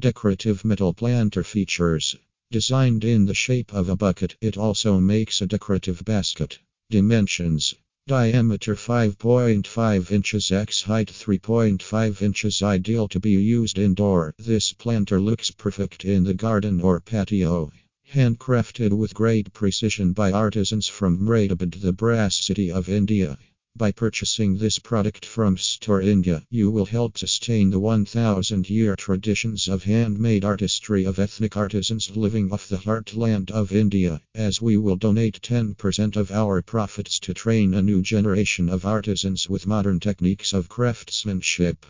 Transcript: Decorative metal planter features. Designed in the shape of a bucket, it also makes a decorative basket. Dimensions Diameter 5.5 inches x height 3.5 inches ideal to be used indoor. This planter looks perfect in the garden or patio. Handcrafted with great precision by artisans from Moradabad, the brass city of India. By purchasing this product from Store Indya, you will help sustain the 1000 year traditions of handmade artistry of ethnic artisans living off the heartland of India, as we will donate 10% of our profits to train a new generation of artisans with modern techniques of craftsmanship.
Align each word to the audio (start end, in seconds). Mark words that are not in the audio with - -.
Decorative 0.00 0.64
metal 0.64 0.94
planter 0.94 1.44
features. 1.44 2.16
Designed 2.50 3.04
in 3.04 3.26
the 3.26 3.34
shape 3.34 3.74
of 3.74 3.90
a 3.90 3.96
bucket, 3.96 4.34
it 4.40 4.56
also 4.56 4.98
makes 4.98 5.42
a 5.42 5.46
decorative 5.46 6.02
basket. 6.06 6.58
Dimensions 6.88 7.74
Diameter 8.06 8.74
5.5 8.74 10.10
inches 10.10 10.50
x 10.50 10.80
height 10.80 11.08
3.5 11.08 12.22
inches 12.22 12.62
ideal 12.62 13.08
to 13.08 13.20
be 13.20 13.32
used 13.32 13.78
indoor. 13.78 14.34
This 14.38 14.72
planter 14.72 15.20
looks 15.20 15.50
perfect 15.50 16.06
in 16.06 16.24
the 16.24 16.32
garden 16.32 16.80
or 16.80 16.98
patio. 17.00 17.70
Handcrafted 18.14 18.96
with 18.96 19.12
great 19.12 19.52
precision 19.52 20.14
by 20.14 20.32
artisans 20.32 20.88
from 20.88 21.18
Moradabad, 21.18 21.82
the 21.82 21.92
brass 21.92 22.36
city 22.36 22.72
of 22.72 22.88
India. 22.88 23.38
By 23.76 23.92
purchasing 23.92 24.58
this 24.58 24.78
product 24.78 25.24
from 25.24 25.56
Store 25.56 26.02
Indya, 26.02 26.44
you 26.50 26.70
will 26.72 26.86
help 26.86 27.16
sustain 27.16 27.70
the 27.70 27.78
1000 27.78 28.68
year 28.68 28.96
traditions 28.96 29.68
of 29.68 29.84
handmade 29.84 30.44
artistry 30.44 31.04
of 31.04 31.20
ethnic 31.20 31.56
artisans 31.56 32.14
living 32.16 32.52
off 32.52 32.68
the 32.68 32.78
heartland 32.78 33.50
of 33.52 33.72
India, 33.72 34.20
as 34.34 34.60
we 34.60 34.76
will 34.76 34.96
donate 34.96 35.40
10% 35.40 36.16
of 36.16 36.32
our 36.32 36.60
profits 36.62 37.20
to 37.20 37.32
train 37.32 37.72
a 37.72 37.80
new 37.80 38.02
generation 38.02 38.68
of 38.68 38.84
artisans 38.84 39.48
with 39.48 39.68
modern 39.68 40.00
techniques 40.00 40.52
of 40.52 40.68
craftsmanship. 40.68 41.86